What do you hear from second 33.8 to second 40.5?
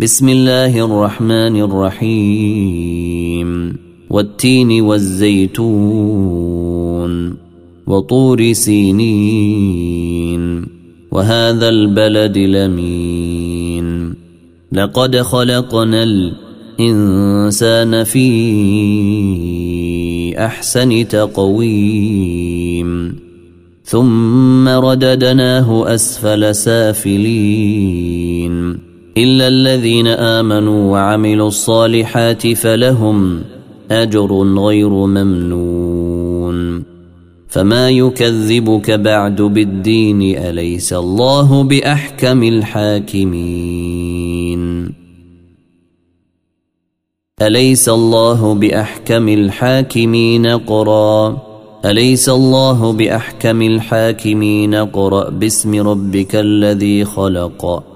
أجر غير ممنون. فما يكذبك بعد بالدين